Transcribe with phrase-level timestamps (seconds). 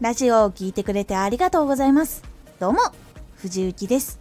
[0.00, 2.22] ラジオを聴いてくれてありがとうございます。
[2.58, 2.80] どうも、
[3.36, 4.18] 藤幸です。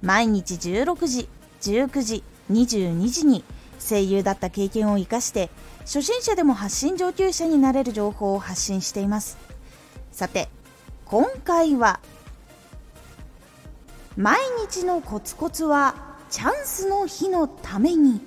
[0.00, 1.28] 毎日16時、
[1.62, 3.42] 19時、22時に
[3.80, 9.36] 声優だった経験を生かして、初心者でも発信上級者になれる情報を発信しています。
[10.12, 10.48] さて、
[11.06, 11.98] 今回は、
[14.16, 15.96] 毎日のコツコツは
[16.30, 18.20] チャンスの日のために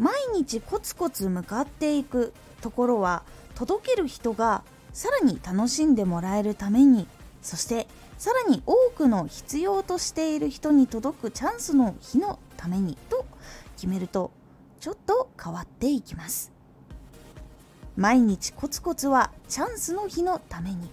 [0.00, 3.22] 毎日コツコツ向かっていくところは
[3.60, 4.64] 届ける人が
[4.94, 7.06] さらに楽しんでもらえるために
[7.42, 13.26] そしてさらに多くの必要としている人に届くチャンスの日のためにと
[13.76, 14.30] 決めると
[14.80, 16.52] ちょっと変わっていきます。
[17.98, 20.90] 毎日コツコツはチャンスの日のために。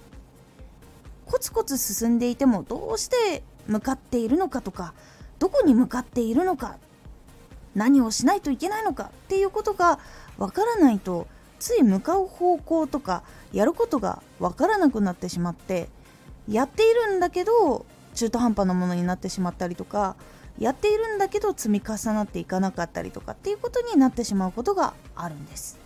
[1.26, 4.94] コツコツ進んでいてもどうして向かっているのかとか
[5.40, 6.78] どこに向かっているのか
[7.76, 10.00] 何をしないといけないのかっていうことが
[10.38, 11.28] わからないと
[11.60, 13.24] つい向かう方向とか
[13.54, 15.90] やることが分からなくなってしまって
[16.48, 20.16] やっているんだけど中途半端なものになってしまったりとか
[20.60, 25.78] やっているんだけど積み重なっていかなかったりとかっていうことになってしまうことがあるんです。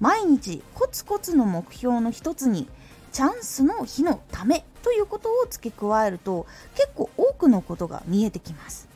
[0.00, 2.68] 毎日コツコツの目標の一つに
[3.12, 8.88] チャンスの日のためということを付け加えると結構多くのことが見えてきます。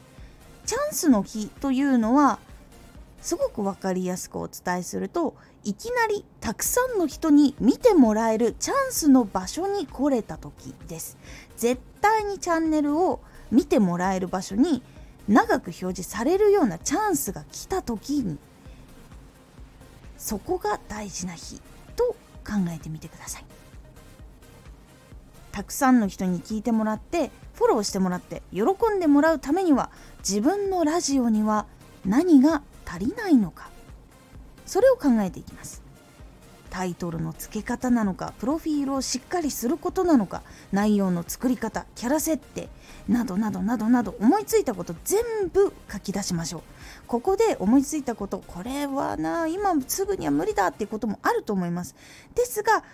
[0.65, 2.41] チャンスの日というのは
[3.27, 11.19] すごく分かりやすくお伝えするといきなりたくさんの人に見てもらえるチャンスの場所に来れた時です。
[11.57, 13.19] 絶対にチャンネルを
[13.51, 14.81] 見てもらえる場所に
[15.27, 18.39] 長く表示されるようなチャンスが来た時に
[20.17, 21.61] そこが大事な日
[21.97, 22.15] と
[22.47, 23.45] 考えてみてください。
[25.51, 28.63] たくさんの人に聞いてもらってフォローしてもらって喜
[28.95, 29.91] んでもらうためには
[30.21, 31.67] 自分のラジオには
[32.05, 33.71] 何が足りないのか。
[34.65, 35.83] それを考えていきます。
[36.71, 42.69] タイトルの付け方なのかプロフィールをしっかりすることなのか内容の作り方キャラ設定
[43.09, 45.23] などなどなどなど思いついたこと全
[45.53, 46.63] 部書き出しましょう。
[47.07, 51.95] ここで思いついたことこれはな今すぐには無理だっていうこともあると思います。
[52.35, 52.85] ですが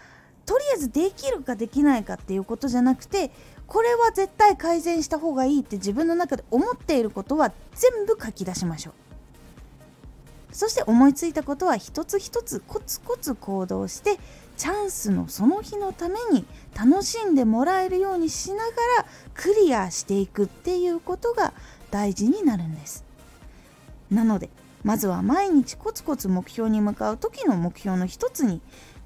[0.46, 3.32] とりあえずできるかできないかっていうことじゃなくて
[3.66, 9.11] これは絶対改善した方がいいって自分の中で思っていることは全部書き出しましょう。
[10.52, 14.18] そして思いついたことは一つ一つコツコツ行動して
[14.56, 16.44] チャンスのその日のために
[16.76, 18.62] 楽しんでもらえるようにしなが
[18.98, 21.54] らクリアしていくっていうことが
[21.90, 23.04] 大事になるんです。
[24.10, 24.50] なので
[24.84, 28.60] まずは毎日コツコツ目標に向かう時の目標の一つに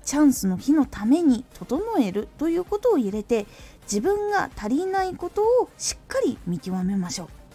[0.04, 3.46] チャンスの日のために整えるということを入れて
[3.82, 7.45] 自分が足りないことをしっかり見極めましょう。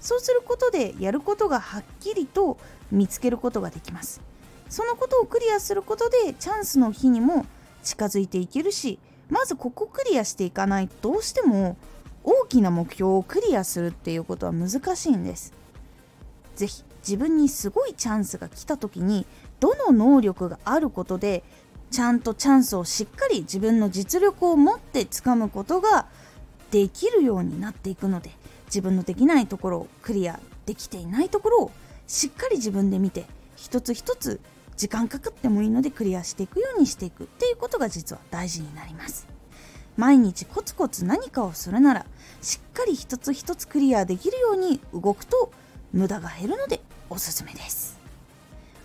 [0.00, 2.58] そうすることでやることがはっきりと
[2.90, 4.20] 見つけることができます。
[4.68, 7.44] そのことをクリアすることでチャンスの日にも
[7.82, 11.76] 近づいていけるしまずここクリアしていかないとどうしても
[12.22, 15.52] 大きな目標をクリアするっていうことは難しいんです。
[16.54, 19.26] 是非自分にすごいチャンスが来た時に
[19.58, 21.42] どの能力があることで
[21.90, 26.06] ちゃんとチャンスをしっかり自分の実力を持ってつかむことが
[26.70, 28.30] できるようになっていくので
[28.70, 31.70] 自分のできないところをクリアできていないところを
[32.06, 33.26] しっかり自分で見て
[33.56, 34.40] 一つ一つ
[34.76, 39.26] 時間かかってもいいのでクリアしていくようにしていくっていうことが実は大事になります。
[39.96, 42.06] 毎日コツコツ何かをするなら
[42.40, 45.52] しっかり一つ一つクリアできるように動くと
[45.92, 47.98] 無駄が減るのでおすすめです。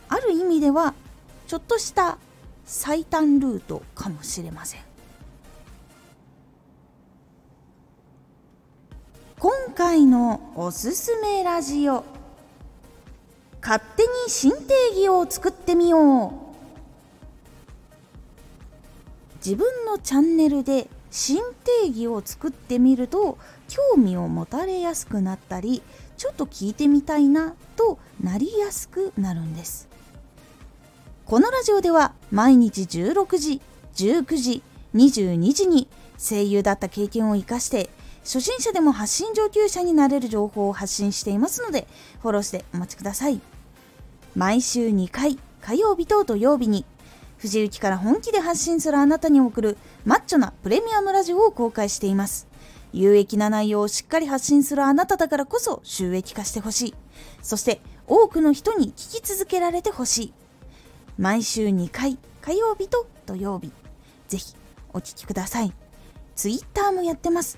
[0.09, 0.93] ある意味では
[1.47, 2.17] ちょっとした
[2.65, 4.94] 最短ルートかもしれません。
[9.47, 12.03] 今回のおすすめラジオ。
[13.61, 14.73] 勝手に新定
[15.03, 16.31] 義を作ってみよう。
[19.45, 25.83] 自分のチャンネルで新定義を作ってみると興味を持たれやすくなったり
[26.17, 29.87] ちょっと聞いてみたいなとなりやすくなるんです。
[31.27, 33.61] このラジオでは毎日16時、
[33.93, 34.63] 19時、
[34.95, 35.87] 22時に
[36.17, 37.91] 声優だった経験を生かして
[38.25, 41.87] 初心者でも発信上級者になれる情報を発信していますので
[42.21, 43.39] フォローしてお待ちください。
[44.35, 46.85] 毎週2回火曜日と土曜日に
[47.37, 52.47] 藤雪から本気で発信するあなたに送るマッチョなプレミアムラジオを公開しています。
[52.91, 56.93] 有益な内容をしっかり発信するあなただからこそ収益化してほしい。
[57.41, 60.33] そして多くの人に聞き続けられてほしい。
[61.17, 63.71] 毎週2回火曜日と土曜日
[64.27, 64.53] ぜひ
[64.91, 65.73] お聴きください
[66.35, 67.57] ツイッターもやってます